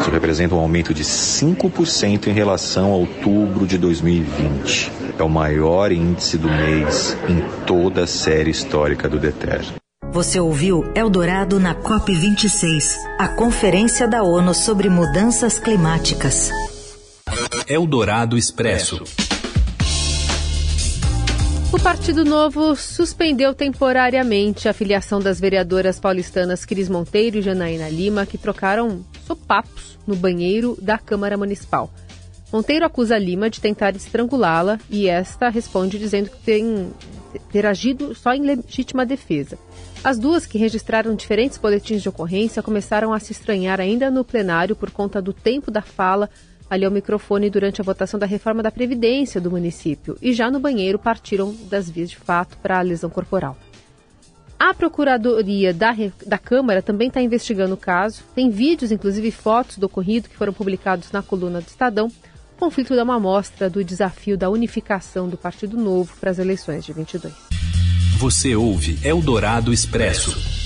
Isso 0.00 0.10
representa 0.10 0.54
um 0.54 0.58
aumento 0.58 0.94
de 0.94 1.04
5% 1.04 2.28
em 2.28 2.32
relação 2.32 2.92
a 2.92 2.96
outubro 2.96 3.66
de 3.66 3.76
2020. 3.76 4.90
É 5.18 5.22
o 5.22 5.28
maior 5.28 5.92
índice 5.92 6.38
do 6.38 6.48
mês 6.48 7.14
em 7.28 7.42
toda 7.66 8.04
a 8.04 8.06
série 8.06 8.50
histórica 8.50 9.10
do 9.10 9.18
DETER. 9.18 9.60
Você 10.10 10.40
ouviu 10.40 10.90
Eldorado 10.94 11.60
na 11.60 11.74
COP26, 11.74 12.94
a 13.18 13.28
conferência 13.28 14.08
da 14.08 14.22
ONU 14.22 14.54
sobre 14.54 14.88
mudanças 14.88 15.58
climáticas. 15.58 16.50
Eldorado 17.68 18.38
Expresso. 18.38 19.04
O 21.72 21.78
Partido 21.80 22.24
Novo 22.24 22.74
suspendeu 22.74 23.54
temporariamente 23.54 24.68
a 24.68 24.72
filiação 24.72 25.20
das 25.20 25.38
vereadoras 25.38 26.00
paulistanas 26.00 26.64
Cris 26.64 26.88
Monteiro 26.88 27.38
e 27.38 27.42
Janaína 27.42 27.88
Lima, 27.88 28.26
que 28.26 28.36
trocaram 28.36 29.06
sopapos 29.24 29.96
no 30.04 30.16
banheiro 30.16 30.76
da 30.82 30.98
Câmara 30.98 31.36
Municipal. 31.36 31.88
Monteiro 32.52 32.84
acusa 32.84 33.16
Lima 33.16 33.48
de 33.48 33.60
tentar 33.60 33.94
estrangulá-la 33.94 34.80
e 34.90 35.08
esta 35.08 35.48
responde 35.48 35.96
dizendo 35.96 36.30
que 36.30 36.38
tem 36.38 36.90
ter 37.52 37.64
agido 37.64 38.16
só 38.16 38.34
em 38.34 38.42
legítima 38.42 39.06
defesa. 39.06 39.56
As 40.02 40.18
duas, 40.18 40.46
que 40.46 40.58
registraram 40.58 41.14
diferentes 41.14 41.56
boletins 41.56 42.02
de 42.02 42.08
ocorrência, 42.08 42.64
começaram 42.64 43.12
a 43.12 43.20
se 43.20 43.30
estranhar 43.30 43.80
ainda 43.80 44.10
no 44.10 44.24
plenário 44.24 44.74
por 44.74 44.90
conta 44.90 45.22
do 45.22 45.32
tempo 45.32 45.70
da 45.70 45.82
fala 45.82 46.28
ali 46.70 46.84
ao 46.84 46.90
microfone 46.90 47.50
durante 47.50 47.80
a 47.80 47.84
votação 47.84 48.18
da 48.18 48.26
reforma 48.26 48.62
da 48.62 48.70
Previdência 48.70 49.40
do 49.40 49.50
município 49.50 50.16
e 50.22 50.32
já 50.32 50.48
no 50.50 50.60
banheiro 50.60 50.98
partiram 50.98 51.52
das 51.68 51.90
vias 51.90 52.10
de 52.10 52.16
fato 52.16 52.56
para 52.58 52.78
a 52.78 52.82
lesão 52.82 53.10
corporal. 53.10 53.58
A 54.58 54.72
Procuradoria 54.74 55.72
da, 55.72 55.96
da 56.26 56.38
Câmara 56.38 56.82
também 56.82 57.08
está 57.08 57.20
investigando 57.20 57.74
o 57.74 57.78
caso. 57.78 58.22
Tem 58.34 58.50
vídeos, 58.50 58.92
inclusive 58.92 59.30
fotos 59.30 59.78
do 59.78 59.86
ocorrido, 59.86 60.28
que 60.28 60.36
foram 60.36 60.52
publicados 60.52 61.10
na 61.10 61.22
coluna 61.22 61.62
do 61.62 61.66
Estadão. 61.66 62.08
O 62.56 62.60
conflito 62.60 62.94
dá 62.94 63.02
uma 63.02 63.16
amostra 63.16 63.70
do 63.70 63.82
desafio 63.82 64.36
da 64.36 64.50
unificação 64.50 65.30
do 65.30 65.38
Partido 65.38 65.78
Novo 65.78 66.14
para 66.20 66.30
as 66.30 66.38
eleições 66.38 66.84
de 66.84 66.92
22. 66.92 67.32
Você 68.18 68.54
ouve 68.54 68.98
Eldorado 69.02 69.72
Expresso. 69.72 70.59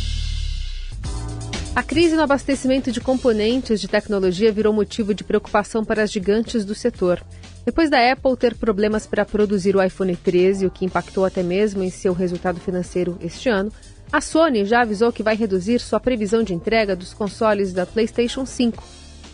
A 1.77 1.83
crise 1.83 2.15
no 2.15 2.23
abastecimento 2.23 2.93
de 2.93 3.01
componentes 3.01 3.81
de 3.81 3.89
tecnologia 3.89 4.53
virou 4.53 4.73
motivo 4.73 5.13
de 5.13 5.25
preocupação 5.25 5.85
para 5.85 6.05
as 6.05 6.13
gigantes 6.13 6.65
do 6.65 6.73
setor. 6.73 7.21
Depois 7.67 7.91
da 7.91 8.13
Apple 8.13 8.37
ter 8.37 8.55
problemas 8.55 9.09
para 9.09 9.25
produzir 9.25 9.75
o 9.75 9.83
iPhone 9.83 10.15
13, 10.15 10.67
o 10.67 10.71
que 10.71 10.85
impactou 10.85 11.25
até 11.25 11.43
mesmo 11.43 11.83
em 11.83 11.91
seu 11.91 12.13
resultado 12.13 12.61
financeiro 12.61 13.19
este 13.21 13.49
ano, 13.49 13.73
a 14.13 14.21
Sony 14.21 14.65
já 14.65 14.83
avisou 14.83 15.13
que 15.13 15.25
vai 15.25 15.35
reduzir 15.35 15.81
sua 15.81 15.99
previsão 15.99 16.45
de 16.45 16.55
entrega 16.55 16.95
dos 16.95 17.13
consoles 17.13 17.73
da 17.73 17.85
PlayStation 17.85 18.47
5. 18.47 18.85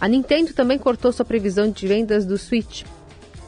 A 0.00 0.08
Nintendo 0.08 0.54
também 0.54 0.78
cortou 0.78 1.12
sua 1.12 1.26
previsão 1.26 1.70
de 1.70 1.86
vendas 1.86 2.24
do 2.24 2.38
Switch. 2.38 2.84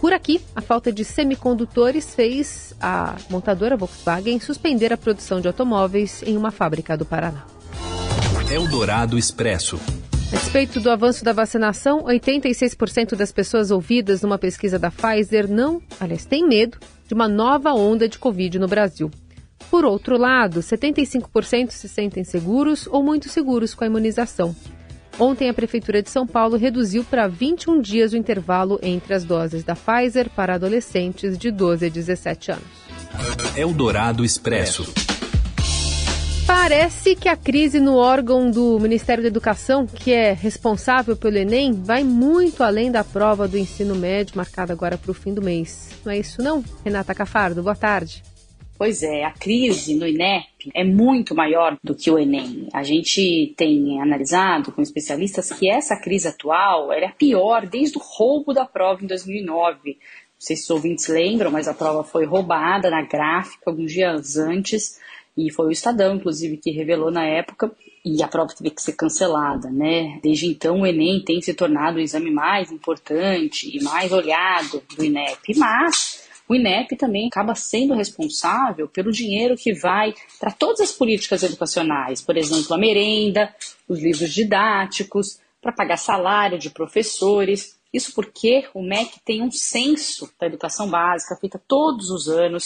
Por 0.03 0.13
aqui, 0.13 0.39
a 0.55 0.61
falta 0.61 0.93
de 0.93 1.03
semicondutores 1.03 2.15
fez 2.15 2.75
a 2.79 3.17
montadora 3.31 3.75
Volkswagen 3.75 4.39
suspender 4.39 4.93
a 4.93 4.99
produção 4.99 5.41
de 5.41 5.47
automóveis 5.47 6.23
em 6.27 6.37
uma 6.37 6.51
fábrica 6.51 6.95
do 6.95 7.07
Paraná. 7.07 7.52
Eldorado 8.53 9.17
Expresso. 9.17 9.81
A 10.31 10.37
despeito 10.37 10.79
do 10.79 10.91
avanço 10.91 11.25
da 11.25 11.33
vacinação, 11.33 12.05
86% 12.05 13.15
das 13.15 13.33
pessoas 13.33 13.71
ouvidas 13.71 14.21
numa 14.21 14.37
pesquisa 14.37 14.79
da 14.79 14.91
Pfizer 14.91 15.51
não, 15.51 15.81
aliás, 15.99 16.27
têm 16.27 16.47
medo 16.47 16.77
de 17.09 17.15
uma 17.15 17.27
nova 17.27 17.73
onda 17.73 18.07
de 18.07 18.19
Covid 18.19 18.59
no 18.59 18.69
Brasil. 18.69 19.11
Por 19.71 19.87
outro 19.87 20.19
lado, 20.19 20.61
75% 20.61 21.71
se 21.71 21.89
sentem 21.89 22.25
seguros 22.25 22.87
ou 22.87 23.03
muito 23.03 23.31
seguros 23.31 23.73
com 23.73 23.85
a 23.85 23.87
imunização. 23.87 24.55
Ontem, 25.19 25.49
a 25.49 25.55
Prefeitura 25.55 26.03
de 26.03 26.11
São 26.11 26.27
Paulo 26.27 26.59
reduziu 26.59 27.05
para 27.05 27.27
21 27.27 27.81
dias 27.81 28.13
o 28.13 28.19
intervalo 28.19 28.79
entre 28.83 29.15
as 29.15 29.25
doses 29.25 29.65
da 29.65 29.75
Pfizer 29.75 30.29
para 30.29 30.57
adolescentes 30.57 31.39
de 31.39 31.51
12 31.51 31.87
a 31.87 31.89
17 31.89 32.53
anos. 32.53 32.65
Eldorado 33.57 34.23
Expresso. 34.23 34.93
Parece 36.47 37.15
que 37.15 37.29
a 37.29 37.37
crise 37.37 37.79
no 37.79 37.97
órgão 37.97 38.51
do 38.51 38.79
Ministério 38.81 39.23
da 39.23 39.29
Educação, 39.29 39.87
que 39.87 40.13
é 40.13 40.33
responsável 40.33 41.17
pelo 41.17 41.39
Enem, 41.39 41.73
vai 41.73 42.03
muito 42.03 42.63
além 42.63 42.91
da 42.91 43.05
prova 43.05 43.47
do 43.47 43.57
ensino 43.57 43.95
médio 43.95 44.37
marcada 44.37 44.73
agora 44.73 44.99
para 44.99 45.11
o 45.11 45.15
fim 45.15 45.33
do 45.33 45.41
mês. 45.41 45.91
Não 46.05 46.13
é 46.13 46.19
isso 46.19 46.43
não? 46.43 46.65
Renata 46.85 47.15
Cafardo, 47.15 47.63
boa 47.63 47.77
tarde. 47.77 48.23
Pois 48.77 49.03
é, 49.05 49.23
a 49.23 49.31
crise 49.31 49.95
no 49.95 50.05
INEP 50.05 50.73
é 50.75 50.83
muito 50.83 51.37
maior 51.37 51.79
do 51.85 51.95
que 51.95 52.11
o 52.11 52.19
Enem. 52.19 52.69
A 52.73 52.83
gente 52.83 53.55
tem 53.57 54.01
analisado 54.01 54.73
com 54.73 54.83
especialistas 54.83 55.53
que 55.53 55.71
essa 55.71 55.97
crise 55.97 56.27
atual 56.27 56.93
era 56.93 57.09
pior 57.11 57.65
desde 57.65 57.97
o 57.97 58.03
roubo 58.03 58.53
da 58.53 58.65
prova 58.65 59.05
em 59.05 59.07
2009. 59.07 59.79
Não 59.85 59.97
sei 60.37 60.57
se 60.57 60.65
os 60.65 60.71
ouvintes 60.71 61.07
lembram, 61.07 61.53
mas 61.53 61.69
a 61.69 61.75
prova 61.75 62.03
foi 62.03 62.25
roubada 62.25 62.91
na 62.91 63.03
gráfica 63.03 63.71
alguns 63.71 63.93
dias 63.93 64.37
antes 64.37 64.99
e 65.37 65.51
foi 65.51 65.67
o 65.67 65.71
Estadão, 65.71 66.17
inclusive, 66.17 66.59
que 66.59 66.71
revelou 66.71 67.11
na 67.11 67.25
época, 67.25 67.73
e 68.05 68.23
a 68.23 68.29
prova 68.29 68.53
teve 68.57 68.71
que 68.71 68.83
ser 68.83 68.93
cancelada, 68.93 69.71
né? 69.71 70.19
Desde 70.23 70.47
então, 70.47 70.81
o 70.81 70.87
Enem 70.87 71.23
tem 71.25 71.41
se 71.41 71.55
tornado 71.55 71.97
o 71.97 72.01
exame 72.01 72.31
mais 72.31 72.71
importante 72.73 73.71
e 73.75 73.83
mais 73.83 74.13
olhado 74.13 74.83
do 74.97 75.05
INEP, 75.05 75.57
mas 75.57 76.29
o 76.49 76.55
INEP 76.55 76.97
também 76.97 77.29
acaba 77.29 77.55
sendo 77.55 77.95
responsável 77.95 78.89
pelo 78.89 79.13
dinheiro 79.13 79.57
que 79.57 79.73
vai 79.73 80.13
para 80.39 80.51
todas 80.51 80.81
as 80.81 80.93
políticas 80.93 81.43
educacionais, 81.43 82.21
por 82.21 82.37
exemplo, 82.37 82.75
a 82.75 82.79
merenda, 82.79 83.55
os 83.89 84.03
livros 84.03 84.35
didáticos, 84.35 85.39
para 85.63 85.73
pagar 85.73 85.97
salário 85.97 86.59
de 86.59 86.71
professores. 86.71 87.79
Isso 87.93 88.15
porque 88.15 88.67
o 88.73 88.83
MEC 88.83 89.21
tem 89.25 89.43
um 89.43 89.51
censo 89.51 90.33
da 90.41 90.47
educação 90.47 90.89
básica 90.89 91.37
feita 91.37 91.61
todos 91.69 92.09
os 92.11 92.27
anos 92.27 92.65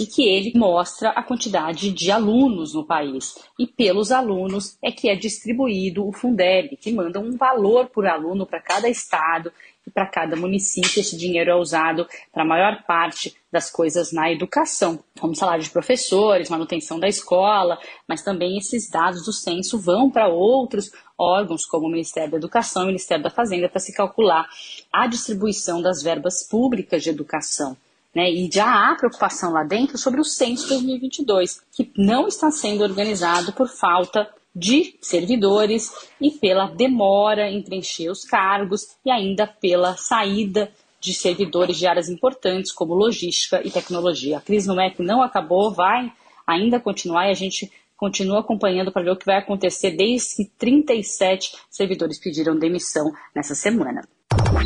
e 0.00 0.06
que 0.06 0.26
ele 0.26 0.58
mostra 0.58 1.10
a 1.10 1.22
quantidade 1.22 1.90
de 1.92 2.10
alunos 2.10 2.72
no 2.72 2.84
país. 2.84 3.34
E 3.58 3.66
pelos 3.66 4.10
alunos 4.10 4.78
é 4.82 4.90
que 4.90 5.10
é 5.10 5.14
distribuído 5.14 6.06
o 6.06 6.12
Fundeb, 6.12 6.76
que 6.78 6.90
manda 6.90 7.20
um 7.20 7.36
valor 7.36 7.88
por 7.88 8.06
aluno 8.06 8.46
para 8.46 8.60
cada 8.60 8.88
estado 8.88 9.52
e 9.86 9.90
para 9.90 10.06
cada 10.06 10.36
município. 10.36 11.00
Esse 11.00 11.16
dinheiro 11.16 11.50
é 11.50 11.54
usado 11.54 12.06
para 12.32 12.42
a 12.42 12.46
maior 12.46 12.82
parte 12.84 13.36
das 13.50 13.70
coisas 13.70 14.12
na 14.12 14.30
educação, 14.30 15.02
como 15.20 15.34
salário 15.34 15.62
de 15.62 15.70
professores, 15.70 16.48
manutenção 16.48 16.98
da 16.98 17.08
escola, 17.08 17.78
mas 18.08 18.22
também 18.22 18.56
esses 18.56 18.88
dados 18.88 19.24
do 19.24 19.32
censo 19.32 19.78
vão 19.78 20.10
para 20.10 20.28
outros 20.28 20.90
órgãos, 21.18 21.66
como 21.66 21.86
o 21.86 21.90
Ministério 21.90 22.30
da 22.30 22.36
Educação 22.38 22.82
e 22.82 22.84
o 22.86 22.88
Ministério 22.88 23.22
da 23.22 23.30
Fazenda, 23.30 23.68
para 23.68 23.80
se 23.80 23.92
calcular 23.92 24.48
a 24.92 25.06
distribuição 25.06 25.82
das 25.82 26.02
verbas 26.02 26.48
públicas 26.48 27.02
de 27.02 27.10
educação. 27.10 27.76
Né, 28.14 28.30
e 28.30 28.50
já 28.52 28.66
há 28.66 28.94
preocupação 28.94 29.52
lá 29.52 29.64
dentro 29.64 29.96
sobre 29.96 30.20
o 30.20 30.24
censo 30.24 30.68
2022, 30.68 31.62
que 31.72 31.90
não 31.96 32.28
está 32.28 32.50
sendo 32.50 32.82
organizado 32.82 33.54
por 33.54 33.68
falta 33.68 34.28
de 34.54 34.96
servidores 35.00 35.90
e 36.20 36.30
pela 36.30 36.66
demora 36.66 37.50
em 37.50 37.62
preencher 37.62 38.10
os 38.10 38.24
cargos 38.24 38.96
e 39.04 39.10
ainda 39.10 39.46
pela 39.46 39.96
saída 39.96 40.70
de 41.00 41.12
servidores 41.14 41.76
de 41.76 41.86
áreas 41.86 42.08
importantes 42.08 42.70
como 42.70 42.94
logística 42.94 43.60
e 43.66 43.70
tecnologia. 43.70 44.38
A 44.38 44.40
crise 44.40 44.68
no 44.68 44.76
MEC 44.76 45.02
não 45.02 45.22
acabou, 45.22 45.72
vai 45.72 46.12
ainda 46.46 46.78
continuar 46.78 47.26
e 47.26 47.30
a 47.30 47.34
gente 47.34 47.70
continua 47.96 48.40
acompanhando 48.40 48.92
para 48.92 49.02
ver 49.02 49.10
o 49.10 49.16
que 49.16 49.26
vai 49.26 49.38
acontecer 49.38 49.92
desde 49.92 50.36
que 50.36 50.44
37 50.58 51.54
servidores 51.70 52.18
pediram 52.18 52.58
demissão 52.58 53.12
nessa 53.34 53.54
semana. 53.54 54.06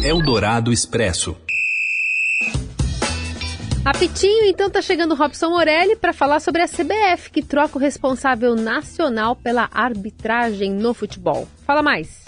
Eldorado 0.03 0.73
Expresso. 0.73 1.37
Rapitinho, 3.87 4.47
então 4.47 4.69
tá 4.69 4.83
chegando 4.83 5.15
Robson 5.15 5.49
Morelli 5.49 5.95
para 5.95 6.13
falar 6.13 6.41
sobre 6.41 6.61
a 6.61 6.67
CBF, 6.67 7.31
que 7.31 7.41
troca 7.41 7.79
o 7.79 7.81
responsável 7.81 8.57
nacional 8.57 9.37
pela 9.37 9.69
arbitragem 9.73 10.73
no 10.73 10.93
futebol. 10.93 11.47
Fala 11.65 11.85
mais. 11.85 12.25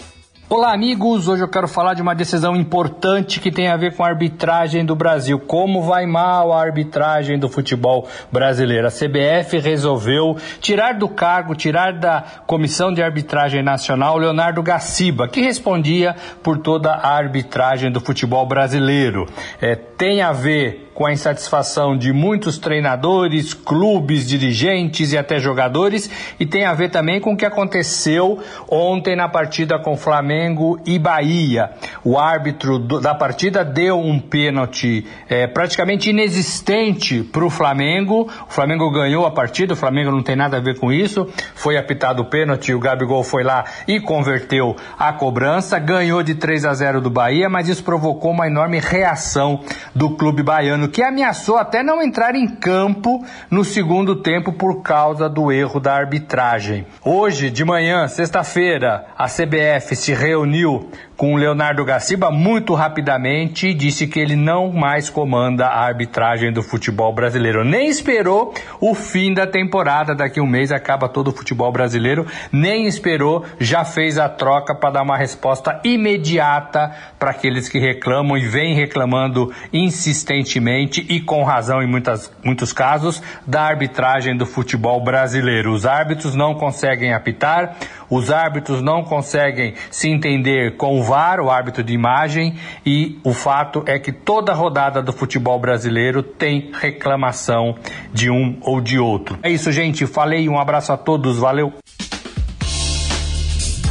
Olá, 0.49 0.73
amigos. 0.73 1.27
Hoje 1.27 1.43
eu 1.43 1.47
quero 1.47 1.67
falar 1.67 1.93
de 1.93 2.01
uma 2.01 2.15
decisão 2.15 2.55
importante 2.55 3.41
que 3.41 3.51
tem 3.51 3.67
a 3.67 3.77
ver 3.77 3.93
com 3.93 4.03
a 4.03 4.07
arbitragem 4.07 4.83
do 4.83 4.95
Brasil. 4.95 5.37
Como 5.37 5.83
vai 5.83 6.07
mal 6.07 6.51
a 6.51 6.61
arbitragem 6.61 7.37
do 7.37 7.47
futebol 7.49 8.07
brasileiro? 8.31 8.87
A 8.87 8.89
CBF 8.89 9.59
resolveu 9.59 10.37
tirar 10.59 10.93
do 10.93 11.07
cargo, 11.07 11.53
tirar 11.53 11.93
da 11.93 12.23
Comissão 12.47 12.91
de 12.91 13.03
Arbitragem 13.03 13.61
Nacional 13.61 14.17
Leonardo 14.17 14.63
Gaciba, 14.63 15.27
que 15.27 15.39
respondia 15.41 16.15
por 16.41 16.57
toda 16.57 16.93
a 16.93 17.15
arbitragem 17.15 17.91
do 17.91 18.01
futebol 18.01 18.47
brasileiro. 18.47 19.27
É, 19.61 19.75
tem 19.75 20.21
a 20.23 20.31
ver 20.31 20.88
com 20.99 21.05
a 21.05 21.13
insatisfação 21.13 21.97
de 21.97 22.11
muitos 22.11 22.57
treinadores, 22.57 23.53
clubes, 23.53 24.27
dirigentes 24.27 25.13
e 25.13 25.17
até 25.17 25.39
jogadores, 25.39 26.11
e 26.37 26.45
tem 26.45 26.65
a 26.65 26.73
ver 26.73 26.89
também 26.89 27.21
com 27.21 27.31
o 27.31 27.37
que 27.37 27.45
aconteceu 27.45 28.37
ontem 28.69 29.15
na 29.15 29.29
partida 29.29 29.79
com 29.79 29.95
Flamengo 29.95 30.77
e 30.85 30.99
Bahia. 30.99 31.71
O 32.03 32.19
árbitro 32.19 32.77
do, 32.77 32.99
da 32.99 33.15
partida 33.15 33.63
deu 33.63 33.97
um 33.97 34.19
pênalti 34.19 35.07
é, 35.29 35.47
praticamente 35.47 36.09
inexistente 36.09 37.23
para 37.23 37.45
o 37.45 37.49
Flamengo. 37.49 38.29
O 38.49 38.51
Flamengo 38.51 38.91
ganhou 38.91 39.25
a 39.25 39.31
partida, 39.31 39.75
o 39.75 39.77
Flamengo 39.77 40.11
não 40.11 40.21
tem 40.21 40.35
nada 40.35 40.57
a 40.57 40.59
ver 40.59 40.77
com 40.79 40.91
isso. 40.91 41.29
Foi 41.55 41.77
apitado 41.77 42.23
o 42.23 42.25
pênalti, 42.25 42.73
o 42.73 42.79
Gabigol 42.79 43.23
foi 43.23 43.45
lá 43.45 43.63
e 43.87 44.01
converteu 44.01 44.75
a 44.97 45.13
cobrança, 45.13 45.79
ganhou 45.79 46.21
de 46.21 46.35
3 46.35 46.65
a 46.65 46.73
0 46.73 46.99
do 46.99 47.09
Bahia, 47.09 47.47
mas 47.47 47.69
isso 47.69 47.85
provocou 47.85 48.31
uma 48.31 48.47
enorme 48.47 48.79
reação 48.79 49.61
do 49.95 50.09
clube 50.09 50.43
baiano 50.43 50.88
que 50.89 51.01
ameaçou 51.01 51.57
até 51.57 51.83
não 51.83 52.01
entrar 52.01 52.35
em 52.35 52.47
campo 52.47 53.23
no 53.49 53.63
segundo 53.63 54.17
tempo 54.17 54.51
por 54.51 54.81
causa 54.81 55.29
do 55.29 55.51
erro 55.51 55.79
da 55.79 55.93
arbitragem. 55.93 56.85
Hoje 57.03 57.49
de 57.49 57.63
manhã, 57.63 58.07
sexta-feira, 58.07 59.05
a 59.17 59.25
CBF 59.25 59.95
se 59.95 60.13
reuniu 60.13 60.89
com 61.15 61.35
Leonardo 61.35 61.83
Gaciba 61.83 62.31
muito 62.31 62.73
rapidamente 62.73 63.67
e 63.67 63.73
disse 63.73 64.07
que 64.07 64.19
ele 64.19 64.37
não 64.37 64.71
mais 64.71 65.09
comanda 65.09 65.67
a 65.67 65.85
arbitragem 65.85 66.51
do 66.51 66.63
futebol 66.63 67.13
brasileiro. 67.13 67.65
Nem 67.65 67.89
esperou 67.89 68.53
o 68.79 68.95
fim 68.95 69.33
da 69.33 69.45
temporada, 69.45 70.15
daqui 70.15 70.39
um 70.39 70.47
mês 70.47 70.71
acaba 70.71 71.09
todo 71.09 71.27
o 71.27 71.33
futebol 71.33 71.71
brasileiro, 71.73 72.25
nem 72.53 72.85
esperou, 72.85 73.45
já 73.59 73.83
fez 73.83 74.17
a 74.17 74.29
troca 74.29 74.73
para 74.73 74.91
dar 74.91 75.03
uma 75.03 75.17
resposta 75.17 75.81
imediata 75.83 76.95
para 77.19 77.31
aqueles 77.31 77.67
que 77.67 77.79
reclamam 77.79 78.37
e 78.37 78.47
vêm 78.47 78.73
reclamando 78.73 79.53
insistentemente 79.73 80.49
e 80.83 81.19
com 81.19 81.43
razão 81.43 81.81
em 81.81 81.87
muitas, 81.87 82.31
muitos 82.43 82.71
casos 82.71 83.21
da 83.45 83.63
arbitragem 83.63 84.37
do 84.37 84.45
futebol 84.45 85.03
brasileiro. 85.03 85.71
Os 85.71 85.85
árbitros 85.85 86.35
não 86.35 86.53
conseguem 86.53 87.13
apitar, 87.13 87.75
os 88.09 88.31
árbitros 88.31 88.81
não 88.81 89.03
conseguem 89.03 89.73
se 89.91 90.09
entender 90.09 90.77
com 90.77 90.99
o 90.99 91.03
VAR, 91.03 91.39
o 91.39 91.49
árbitro 91.49 91.83
de 91.83 91.93
imagem, 91.93 92.55
e 92.85 93.19
o 93.23 93.33
fato 93.33 93.83
é 93.85 93.99
que 93.99 94.11
toda 94.11 94.53
rodada 94.53 95.01
do 95.01 95.13
futebol 95.13 95.59
brasileiro 95.59 96.23
tem 96.23 96.71
reclamação 96.73 97.75
de 98.13 98.29
um 98.29 98.57
ou 98.61 98.81
de 98.81 98.99
outro. 98.99 99.37
É 99.43 99.49
isso, 99.49 99.71
gente. 99.71 100.05
Falei, 100.05 100.47
um 100.49 100.59
abraço 100.59 100.91
a 100.91 100.97
todos, 100.97 101.37
valeu. 101.37 101.73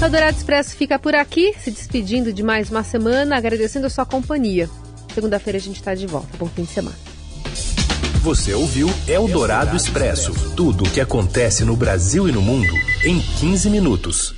O 0.01 0.09
Dourado 0.09 0.37
Expresso 0.37 0.77
fica 0.77 0.97
por 0.97 1.15
aqui, 1.17 1.53
se 1.59 1.73
despedindo 1.73 2.33
de 2.33 2.41
mais 2.41 2.71
uma 2.71 2.85
semana, 2.85 3.37
agradecendo 3.37 3.87
a 3.87 3.91
sua 3.91 4.07
companhia. 4.07 4.71
Segunda-feira 5.19 5.59
a 5.59 5.61
gente 5.61 5.75
está 5.75 5.97
de 5.97 6.07
volta. 6.07 6.29
Bom 6.39 6.47
fim 6.47 6.63
de 6.63 6.71
semana. 6.71 6.97
Você 8.23 8.55
ouviu 8.55 8.89
Eldorado 9.09 9.77
Expresso 9.77 10.33
tudo 10.55 10.85
o 10.85 10.91
que 10.91 11.01
acontece 11.01 11.65
no 11.65 11.75
Brasil 11.75 12.29
e 12.29 12.33
no 12.33 12.41
mundo 12.41 12.73
em 13.05 13.19
15 13.19 13.69
minutos. 13.69 14.38